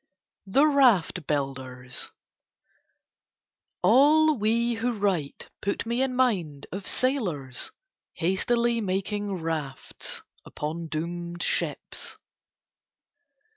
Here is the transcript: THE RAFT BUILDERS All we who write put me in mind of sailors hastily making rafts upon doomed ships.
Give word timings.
THE 0.47 0.65
RAFT 0.65 1.27
BUILDERS 1.27 2.11
All 3.83 4.35
we 4.35 4.73
who 4.73 4.93
write 4.93 5.51
put 5.61 5.85
me 5.85 6.01
in 6.01 6.15
mind 6.15 6.65
of 6.71 6.87
sailors 6.87 7.71
hastily 8.15 8.81
making 8.81 9.31
rafts 9.31 10.23
upon 10.43 10.87
doomed 10.87 11.43
ships. 11.43 12.17